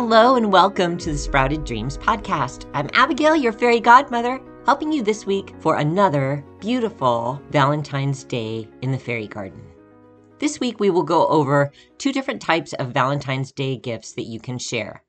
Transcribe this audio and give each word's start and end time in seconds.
Hello 0.00 0.36
and 0.36 0.52
welcome 0.52 0.96
to 0.96 1.10
the 1.10 1.18
Sprouted 1.18 1.64
Dreams 1.64 1.98
podcast. 1.98 2.70
I'm 2.72 2.88
Abigail, 2.92 3.34
your 3.34 3.52
fairy 3.52 3.80
godmother, 3.80 4.40
helping 4.64 4.92
you 4.92 5.02
this 5.02 5.26
week 5.26 5.52
for 5.58 5.78
another 5.78 6.44
beautiful 6.60 7.42
Valentine's 7.50 8.22
Day 8.22 8.68
in 8.80 8.92
the 8.92 8.98
fairy 8.98 9.26
garden. 9.26 9.60
This 10.38 10.60
week 10.60 10.78
we 10.78 10.90
will 10.90 11.02
go 11.02 11.26
over 11.26 11.72
two 11.98 12.12
different 12.12 12.40
types 12.40 12.74
of 12.74 12.92
Valentine's 12.92 13.50
Day 13.50 13.76
gifts 13.76 14.12
that 14.12 14.26
you 14.26 14.38
can 14.38 14.56
share. 14.56 15.02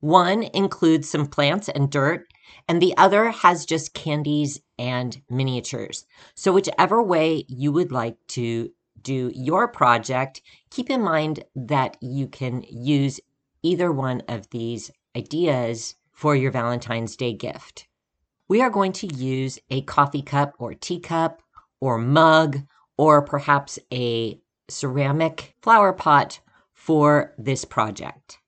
One 0.00 0.42
includes 0.42 1.08
some 1.08 1.26
plants 1.28 1.70
and 1.70 1.90
dirt, 1.90 2.26
and 2.68 2.82
the 2.82 2.94
other 2.98 3.30
has 3.30 3.64
just 3.64 3.94
candies 3.94 4.60
and 4.78 5.18
miniatures. 5.30 6.04
So, 6.34 6.52
whichever 6.52 7.02
way 7.02 7.46
you 7.48 7.72
would 7.72 7.90
like 7.90 8.18
to 8.28 8.70
do 9.00 9.32
your 9.34 9.66
project, 9.66 10.42
keep 10.68 10.90
in 10.90 11.00
mind 11.00 11.42
that 11.54 11.96
you 12.02 12.26
can 12.28 12.64
use 12.68 13.18
either 13.66 13.90
one 13.90 14.22
of 14.28 14.48
these 14.50 14.92
ideas 15.16 15.96
for 16.12 16.36
your 16.36 16.52
Valentine's 16.52 17.16
Day 17.16 17.32
gift. 17.32 17.88
We 18.48 18.62
are 18.62 18.70
going 18.70 18.92
to 18.92 19.12
use 19.12 19.58
a 19.70 19.82
coffee 19.82 20.22
cup 20.22 20.52
or 20.58 20.72
teacup 20.72 21.42
or 21.80 21.98
mug 21.98 22.60
or 22.96 23.22
perhaps 23.22 23.78
a 23.92 24.40
ceramic 24.68 25.54
flower 25.62 25.92
pot 25.92 26.38
for 26.72 27.34
this 27.38 27.64
project. 27.64 28.38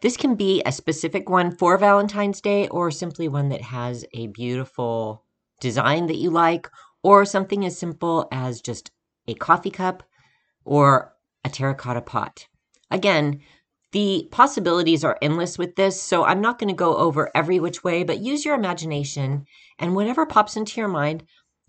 This 0.00 0.16
can 0.16 0.34
be 0.34 0.62
a 0.64 0.72
specific 0.72 1.28
one 1.28 1.54
for 1.54 1.76
Valentine's 1.76 2.40
Day 2.40 2.66
or 2.68 2.90
simply 2.90 3.28
one 3.28 3.50
that 3.50 3.62
has 3.62 4.04
a 4.14 4.28
beautiful 4.28 5.24
design 5.60 6.06
that 6.06 6.16
you 6.16 6.30
like 6.30 6.70
or 7.02 7.26
something 7.26 7.66
as 7.66 7.78
simple 7.78 8.28
as 8.32 8.62
just 8.62 8.90
a 9.28 9.34
coffee 9.34 9.70
cup 9.70 10.02
or 10.64 11.14
a 11.44 11.50
terracotta 11.50 12.00
pot. 12.00 12.48
Again, 12.90 13.40
the 13.94 14.26
possibilities 14.32 15.04
are 15.04 15.16
endless 15.22 15.56
with 15.56 15.76
this, 15.76 16.02
so 16.02 16.24
I'm 16.24 16.40
not 16.40 16.58
going 16.58 16.66
to 16.66 16.74
go 16.74 16.96
over 16.96 17.30
every 17.32 17.60
which 17.60 17.84
way, 17.84 18.02
but 18.02 18.18
use 18.18 18.44
your 18.44 18.56
imagination 18.56 19.46
and 19.78 19.94
whatever 19.94 20.26
pops 20.26 20.56
into 20.56 20.80
your 20.80 20.88
mind, 20.88 21.22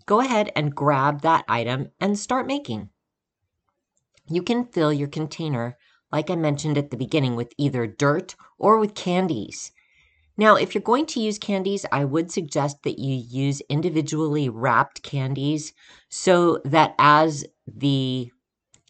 go 0.06 0.18
ahead 0.18 0.50
and 0.56 0.74
grab 0.74 1.20
that 1.20 1.44
item 1.48 1.92
and 2.00 2.18
start 2.18 2.48
making. 2.48 2.90
You 4.28 4.42
can 4.42 4.64
fill 4.64 4.92
your 4.92 5.06
container, 5.06 5.78
like 6.10 6.28
I 6.28 6.34
mentioned 6.34 6.76
at 6.76 6.90
the 6.90 6.96
beginning, 6.96 7.36
with 7.36 7.52
either 7.58 7.86
dirt 7.86 8.34
or 8.58 8.80
with 8.80 8.96
candies. 8.96 9.70
Now, 10.36 10.56
if 10.56 10.74
you're 10.74 10.82
going 10.82 11.06
to 11.06 11.20
use 11.20 11.38
candies, 11.38 11.86
I 11.92 12.04
would 12.04 12.32
suggest 12.32 12.82
that 12.82 12.98
you 12.98 13.14
use 13.14 13.62
individually 13.68 14.48
wrapped 14.48 15.04
candies 15.04 15.72
so 16.08 16.60
that 16.64 16.96
as 16.98 17.44
the 17.68 18.32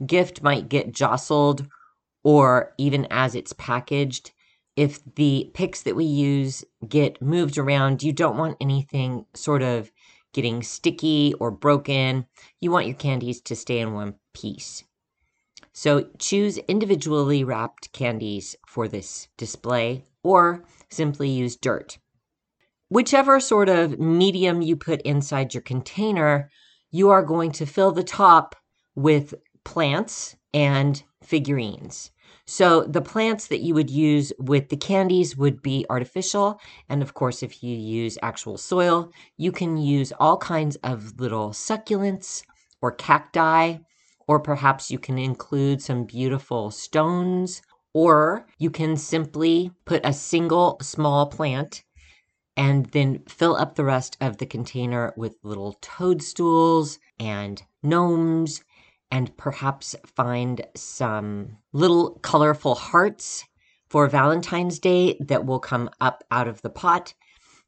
gift 0.07 0.43
might 0.43 0.71
get 0.71 0.95
jostled 0.95 1.69
or 2.27 2.75
even 2.77 3.07
as 3.09 3.37
it's 3.37 3.53
packaged, 3.53 4.33
if 4.75 4.99
the 5.15 5.49
picks 5.55 5.83
that 5.83 5.95
we 5.95 6.05
use 6.05 6.65
get 6.89 7.23
moved 7.23 7.57
around, 7.57 8.03
you 8.03 8.13
don't 8.13 8.37
want 8.37 8.57
anything 8.61 9.25
sort 9.33 9.63
of 9.63 9.93
getting 10.33 10.61
sticky 10.61 11.35
or 11.39 11.53
broken. 11.53 12.27
You 12.61 12.73
want 12.73 12.89
your 12.89 12.97
candies 12.97 13.41
to 13.43 13.55
stay 13.55 13.79
in 13.79 13.93
one 13.93 14.17
piece. 14.35 14.83
So 15.73 16.09
choose 16.19 16.59
individually 16.59 17.45
wrapped 17.45 17.93
candies 17.93 18.57
for 18.67 18.89
this 18.89 19.29
display 19.37 20.03
or 20.25 20.65
simply 20.91 21.29
use 21.29 21.55
dirt. 21.55 21.97
Whichever 22.89 23.39
sort 23.39 23.69
of 23.69 24.01
medium 24.01 24.63
you 24.63 24.75
put 24.75 25.01
inside 25.03 25.55
your 25.55 25.63
container, 25.63 26.51
you 26.91 27.09
are 27.09 27.23
going 27.23 27.53
to 27.53 27.67
fill 27.67 27.93
the 27.93 28.03
top 28.03 28.57
with 28.97 29.33
plants 29.63 30.35
and 30.53 31.05
figurines. 31.23 32.11
So 32.47 32.85
the 32.85 33.03
plants 33.03 33.49
that 33.49 33.61
you 33.61 33.75
would 33.75 33.91
use 33.91 34.33
with 34.39 34.69
the 34.69 34.77
candies 34.77 35.37
would 35.37 35.63
be 35.63 35.85
artificial. 35.91 36.61
And 36.89 37.03
of 37.03 37.13
course, 37.13 37.43
if 37.43 37.63
you 37.63 37.77
use 37.77 38.19
actual 38.23 38.57
soil, 38.57 39.11
you 39.37 39.51
can 39.51 39.77
use 39.77 40.13
all 40.21 40.37
kinds 40.37 40.77
of 40.77 41.19
little 41.19 41.51
succulents 41.51 42.43
or 42.81 42.93
cacti, 42.93 43.79
or 44.29 44.39
perhaps 44.39 44.91
you 44.91 44.99
can 44.99 45.19
include 45.19 45.83
some 45.83 46.05
beautiful 46.05 46.71
stones, 46.71 47.63
or 47.93 48.47
you 48.59 48.71
can 48.71 48.97
simply 48.97 49.73
put 49.85 50.05
a 50.05 50.13
single 50.13 50.79
small 50.81 51.27
plant 51.27 51.83
and 52.57 52.87
then 52.87 53.23
fill 53.29 53.57
up 53.57 53.75
the 53.75 53.85
rest 53.85 54.17
of 54.21 54.39
the 54.39 54.47
container 54.47 55.13
with 55.17 55.37
little 55.43 55.75
toadstools 55.81 56.99
and 57.19 57.63
gnomes 57.83 58.63
and 59.11 59.37
perhaps 59.37 59.95
find 60.07 60.67
some 60.75 61.59
little 61.73 62.19
colorful 62.23 62.75
hearts 62.75 63.45
for 63.89 64.09
Valentine's 64.09 64.79
Day 64.79 65.17
that 65.21 65.47
will 65.47 65.61
come 65.61 65.89
up 66.01 66.25
out 66.31 66.49
of 66.49 66.63
the 66.63 66.71
pot. 66.71 67.15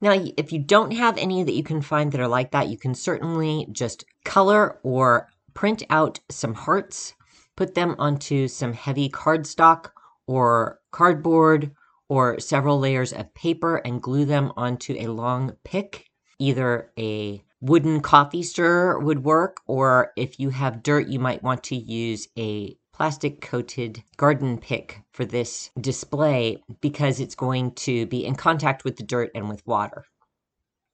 Now, 0.01 0.13
if 0.37 0.53
you 0.53 0.59
don't 0.59 0.93
have 0.93 1.17
any 1.19 1.43
that 1.43 1.55
you 1.55 1.63
can 1.63 1.83
find 1.83 2.13
that 2.13 2.21
are 2.21 2.29
like 2.29 2.53
that, 2.53 2.69
you 2.69 2.79
can 2.79 2.95
certainly 2.95 3.67
just 3.73 4.05
color 4.25 4.79
or 4.83 5.29
print 5.55 5.83
out 5.91 6.21
some 6.31 6.55
hearts, 6.55 7.15
put 7.57 7.75
them 7.75 7.97
onto 7.99 8.47
some 8.47 8.73
heavy 8.73 9.09
cardstock 9.09 9.91
or 10.27 10.79
cardboard 10.93 11.73
or 12.09 12.39
several 12.39 12.79
layers 12.79 13.13
of 13.13 13.35
paper 13.35 13.77
and 13.77 14.03
glue 14.03 14.25
them 14.25 14.53
onto 14.57 14.95
a 14.99 15.09
long 15.09 15.57
pick, 15.65 16.07
either 16.39 16.93
a 16.99 17.43
wooden 17.61 18.01
coffee 18.01 18.43
stirrer 18.43 18.99
would 18.99 19.25
work, 19.25 19.61
or 19.67 20.13
if 20.17 20.39
you 20.39 20.51
have 20.51 20.83
dirt, 20.83 21.09
you 21.09 21.19
might 21.19 21.43
want 21.43 21.63
to 21.65 21.77
use 21.77 22.29
a 22.39 22.77
plastic 22.93 23.41
coated 23.41 24.03
garden 24.17 24.59
pick 24.59 25.03
for 25.13 25.25
this 25.25 25.71
display 25.81 26.61
because 26.81 27.21
it's 27.21 27.35
going 27.35 27.73
to 27.73 28.07
be 28.07 28.25
in 28.25 28.35
contact 28.35 28.85
with 28.85 28.97
the 28.97 29.05
dirt 29.05 29.31
and 29.35 29.49
with 29.49 29.65
water. 29.67 30.05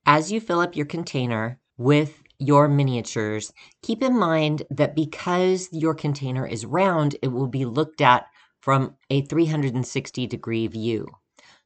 As 0.07 0.31
you 0.31 0.39
fill 0.39 0.61
up 0.61 0.77
your 0.77 0.87
container 0.87 1.59
with 1.79 2.23
your 2.39 2.69
miniatures, 2.69 3.53
keep 3.83 4.03
in 4.03 4.19
mind 4.19 4.65
that 4.71 4.95
because 4.95 5.69
your 5.73 5.95
container 5.95 6.47
is 6.47 6.67
round, 6.67 7.17
it 7.23 7.29
will 7.29 7.47
be 7.47 7.65
looked 7.65 8.03
at 8.03 8.27
from 8.61 8.97
a 9.09 9.23
360 9.23 10.27
degree 10.27 10.67
view. 10.67 11.07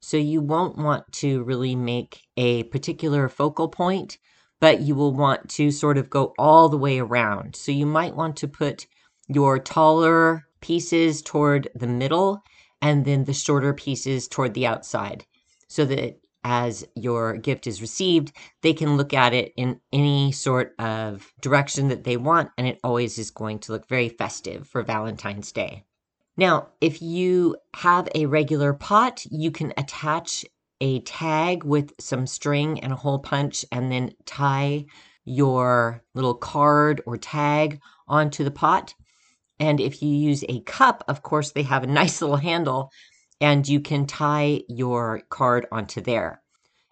So 0.00 0.16
you 0.16 0.41
won't 0.41 0.78
want 0.78 1.10
to 1.15 1.42
really 1.42 1.75
make 1.75 2.22
a 2.36 2.62
particular 2.65 3.28
focal 3.28 3.69
point 3.69 4.19
but 4.61 4.81
you 4.81 4.95
will 4.95 5.13
want 5.13 5.49
to 5.51 5.71
sort 5.71 5.99
of 5.99 6.11
go 6.11 6.35
all 6.39 6.69
the 6.69 6.79
way 6.79 6.99
around. 6.99 7.57
So 7.57 7.73
you 7.73 7.87
might 7.87 8.17
want 8.17 8.37
to 8.39 8.49
put 8.49 8.87
your 9.29 9.59
taller 9.59 10.47
pieces 10.61 11.23
toward 11.23 11.69
the 11.75 11.87
middle 11.87 12.43
and 12.81 13.05
then 13.05 13.25
the 13.25 13.33
shorter 13.33 13.73
pieces 13.73 14.29
toward 14.29 14.55
the 14.55 14.67
outside 14.67 15.25
so 15.69 15.85
that 15.85 16.21
as 16.45 16.87
your 16.95 17.37
gift 17.37 17.67
is 17.67 17.83
received, 17.83 18.33
they 18.63 18.73
can 18.73 18.97
look 18.97 19.13
at 19.13 19.35
it 19.35 19.53
in 19.57 19.81
any 19.93 20.33
sort 20.33 20.75
of 20.79 21.33
direction 21.41 21.89
that 21.89 22.05
they 22.05 22.17
want, 22.17 22.51
and 22.57 22.67
it 22.67 22.81
always 22.83 23.19
is 23.19 23.31
going 23.31 23.59
to 23.59 23.73
look 23.73 23.87
very 23.89 24.09
festive 24.09 24.67
for 24.67 24.83
Valentine's 24.83 25.53
Day. 25.53 25.85
Now, 26.37 26.69
if 26.81 27.03
you 27.03 27.57
have 27.75 28.09
a 28.15 28.27
regular 28.27 28.73
pot, 28.73 29.27
you 29.31 29.51
can 29.51 29.75
attach 29.77 30.47
a 30.81 31.00
tag 31.00 31.65
with 31.65 31.93
some 31.99 32.27
string 32.27 32.81
and 32.81 32.93
a 32.93 32.97
hole 32.97 33.19
punch 33.19 33.65
and 33.72 33.91
then 33.91 34.12
tie 34.27 34.87
your 35.25 36.03
little 36.15 36.34
card 36.34 37.03
or 37.06 37.16
tag 37.16 37.81
onto 38.06 38.44
the 38.44 38.50
pot. 38.50 38.94
And 39.61 39.81
if 39.81 40.03
you 40.03 40.11
use 40.11 40.44
a 40.49 40.61
cup, 40.61 41.05
of 41.09 41.22
course, 41.22 41.53
they 41.53 41.62
have 41.62 41.83
a 41.83 41.87
nice 42.00 42.21
little 42.21 42.37
handle 42.37 42.91
and 43.41 43.69
you 43.69 43.81
can 43.81 44.06
tie 44.06 44.62
your 44.69 45.22
card 45.28 45.66
onto 45.71 46.00
there. 46.00 46.43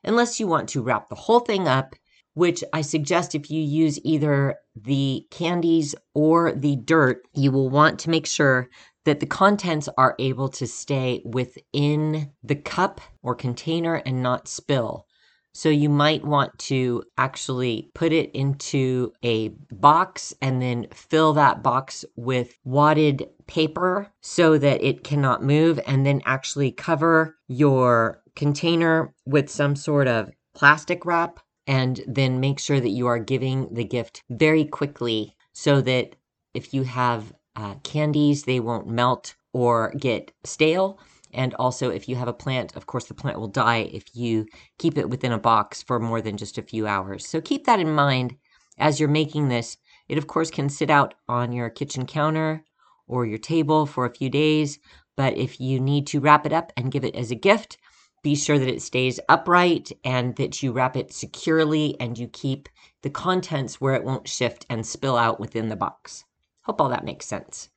Unless 0.04 0.38
you 0.38 0.46
want 0.46 0.68
to 0.70 0.82
wrap 0.82 1.08
the 1.08 1.16
whole 1.16 1.40
thing 1.40 1.66
up, 1.66 1.96
which 2.34 2.62
I 2.72 2.82
suggest 2.82 3.34
if 3.34 3.50
you 3.50 3.60
use 3.60 3.98
either 4.04 4.56
the 4.76 5.26
candies 5.30 5.94
or 6.14 6.52
the 6.52 6.76
dirt, 6.76 7.22
you 7.34 7.50
will 7.50 7.70
want 7.70 7.98
to 8.00 8.10
make 8.10 8.26
sure 8.26 8.68
that 9.06 9.20
the 9.20 9.26
contents 9.26 9.88
are 9.96 10.16
able 10.18 10.48
to 10.48 10.66
stay 10.66 11.22
within 11.24 12.32
the 12.42 12.56
cup 12.56 13.00
or 13.22 13.36
container 13.36 13.94
and 14.04 14.20
not 14.20 14.48
spill. 14.48 15.06
So 15.54 15.68
you 15.70 15.88
might 15.88 16.24
want 16.24 16.58
to 16.58 17.04
actually 17.16 17.88
put 17.94 18.12
it 18.12 18.30
into 18.32 19.12
a 19.22 19.50
box 19.70 20.34
and 20.42 20.60
then 20.60 20.88
fill 20.92 21.32
that 21.34 21.62
box 21.62 22.04
with 22.16 22.58
wadded 22.64 23.28
paper 23.46 24.12
so 24.20 24.58
that 24.58 24.82
it 24.82 25.04
cannot 25.04 25.42
move 25.42 25.80
and 25.86 26.04
then 26.04 26.20
actually 26.26 26.72
cover 26.72 27.36
your 27.46 28.22
container 28.34 29.14
with 29.24 29.48
some 29.48 29.76
sort 29.76 30.08
of 30.08 30.30
plastic 30.54 31.06
wrap 31.06 31.38
and 31.68 32.02
then 32.08 32.40
make 32.40 32.58
sure 32.58 32.80
that 32.80 32.90
you 32.90 33.06
are 33.06 33.18
giving 33.18 33.72
the 33.72 33.84
gift 33.84 34.22
very 34.28 34.64
quickly 34.64 35.36
so 35.52 35.80
that 35.80 36.16
if 36.54 36.74
you 36.74 36.82
have 36.82 37.32
uh, 37.56 37.74
candies, 37.82 38.44
they 38.44 38.60
won't 38.60 38.86
melt 38.88 39.34
or 39.52 39.92
get 39.98 40.32
stale. 40.44 40.98
And 41.32 41.54
also, 41.54 41.90
if 41.90 42.08
you 42.08 42.16
have 42.16 42.28
a 42.28 42.32
plant, 42.32 42.76
of 42.76 42.86
course, 42.86 43.06
the 43.06 43.14
plant 43.14 43.38
will 43.38 43.48
die 43.48 43.90
if 43.92 44.14
you 44.14 44.46
keep 44.78 44.96
it 44.98 45.10
within 45.10 45.32
a 45.32 45.38
box 45.38 45.82
for 45.82 45.98
more 45.98 46.20
than 46.22 46.36
just 46.36 46.58
a 46.58 46.62
few 46.62 46.86
hours. 46.86 47.26
So 47.26 47.40
keep 47.40 47.64
that 47.66 47.80
in 47.80 47.92
mind 47.92 48.36
as 48.78 49.00
you're 49.00 49.08
making 49.08 49.48
this. 49.48 49.76
It, 50.08 50.18
of 50.18 50.26
course, 50.26 50.50
can 50.50 50.68
sit 50.68 50.90
out 50.90 51.14
on 51.28 51.52
your 51.52 51.70
kitchen 51.70 52.06
counter 52.06 52.64
or 53.08 53.26
your 53.26 53.38
table 53.38 53.86
for 53.86 54.06
a 54.06 54.14
few 54.14 54.30
days, 54.30 54.78
But 55.16 55.36
if 55.36 55.60
you 55.60 55.80
need 55.80 56.06
to 56.08 56.20
wrap 56.20 56.46
it 56.46 56.52
up 56.52 56.72
and 56.76 56.92
give 56.92 57.04
it 57.04 57.16
as 57.16 57.30
a 57.30 57.34
gift, 57.36 57.78
be 58.22 58.34
sure 58.34 58.58
that 58.58 58.68
it 58.68 58.82
stays 58.82 59.20
upright 59.28 59.92
and 60.04 60.36
that 60.36 60.62
you 60.62 60.72
wrap 60.72 60.96
it 60.96 61.12
securely 61.12 61.98
and 62.00 62.18
you 62.18 62.28
keep 62.28 62.68
the 63.02 63.10
contents 63.10 63.80
where 63.80 63.94
it 63.94 64.04
won't 64.04 64.28
shift 64.28 64.66
and 64.68 64.86
spill 64.86 65.16
out 65.16 65.40
within 65.40 65.68
the 65.68 65.76
box. 65.76 66.24
Hope 66.66 66.80
all 66.80 66.88
that 66.88 67.04
makes 67.04 67.26
sense. 67.26 67.68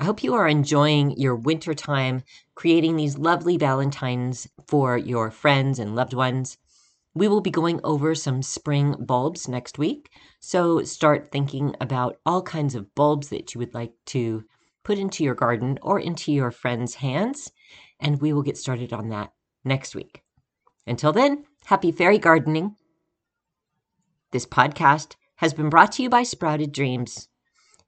I 0.00 0.04
hope 0.04 0.24
you 0.24 0.34
are 0.34 0.48
enjoying 0.48 1.12
your 1.12 1.36
winter 1.36 1.74
time 1.74 2.24
creating 2.56 2.96
these 2.96 3.16
lovely 3.16 3.56
Valentines 3.56 4.48
for 4.66 4.98
your 4.98 5.30
friends 5.30 5.78
and 5.78 5.94
loved 5.94 6.12
ones. 6.12 6.58
We 7.14 7.28
will 7.28 7.40
be 7.40 7.52
going 7.52 7.78
over 7.84 8.16
some 8.16 8.42
spring 8.42 8.96
bulbs 8.98 9.46
next 9.46 9.78
week, 9.78 10.10
so 10.40 10.82
start 10.82 11.30
thinking 11.30 11.76
about 11.80 12.18
all 12.26 12.42
kinds 12.42 12.74
of 12.74 12.92
bulbs 12.96 13.28
that 13.28 13.54
you 13.54 13.60
would 13.60 13.74
like 13.74 13.92
to 14.06 14.42
put 14.82 14.98
into 14.98 15.22
your 15.22 15.36
garden 15.36 15.78
or 15.80 16.00
into 16.00 16.32
your 16.32 16.50
friends' 16.50 16.96
hands, 16.96 17.52
and 18.00 18.20
we 18.20 18.32
will 18.32 18.42
get 18.42 18.58
started 18.58 18.92
on 18.92 19.08
that 19.10 19.32
next 19.62 19.94
week. 19.94 20.24
Until 20.84 21.12
then, 21.12 21.44
happy 21.66 21.92
fairy 21.92 22.18
gardening. 22.18 22.74
This 24.32 24.46
podcast 24.46 25.14
has 25.36 25.54
been 25.54 25.70
brought 25.70 25.92
to 25.92 26.02
you 26.02 26.10
by 26.10 26.24
Sprouted 26.24 26.72
Dreams, 26.72 27.28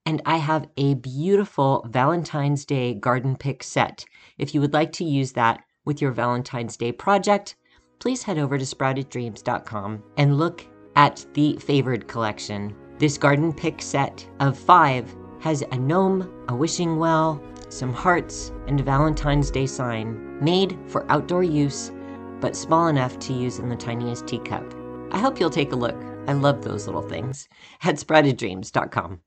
and 0.06 0.20
I 0.26 0.36
have 0.36 0.68
a 0.76 0.94
beautiful 0.94 1.86
Valentine's 1.90 2.64
Day 2.64 2.94
garden 2.94 3.36
pick 3.36 3.62
set. 3.62 4.04
If 4.38 4.54
you 4.54 4.60
would 4.60 4.74
like 4.74 4.92
to 4.92 5.04
use 5.04 5.32
that 5.32 5.60
with 5.84 6.02
your 6.02 6.12
Valentine's 6.12 6.76
Day 6.76 6.92
project, 6.92 7.56
please 8.00 8.22
head 8.22 8.38
over 8.38 8.58
to 8.58 8.64
sprouteddreams.com 8.64 10.02
and 10.16 10.38
look 10.38 10.66
at 10.96 11.24
the 11.34 11.56
favored 11.56 12.06
collection. 12.06 12.74
This 12.98 13.16
garden 13.16 13.52
pick 13.52 13.80
set 13.80 14.28
of 14.40 14.58
five 14.58 15.14
has 15.40 15.62
a 15.62 15.78
gnome, 15.78 16.44
a 16.48 16.54
wishing 16.54 16.98
well, 16.98 17.42
some 17.70 17.92
hearts, 17.92 18.52
and 18.66 18.78
a 18.78 18.82
Valentine's 18.82 19.50
Day 19.50 19.66
sign, 19.66 20.42
made 20.42 20.78
for 20.86 21.10
outdoor 21.10 21.42
use, 21.42 21.90
but 22.40 22.54
small 22.54 22.88
enough 22.88 23.18
to 23.20 23.32
use 23.32 23.58
in 23.58 23.68
the 23.68 23.76
tiniest 23.76 24.26
teacup. 24.26 24.74
I 25.12 25.18
hope 25.18 25.40
you'll 25.40 25.50
take 25.50 25.72
a 25.72 25.76
look. 25.76 25.96
I 26.26 26.32
love 26.32 26.62
those 26.62 26.86
little 26.86 27.02
things. 27.02 27.48
At 27.82 27.96
sprouteddreams.com. 27.96 29.20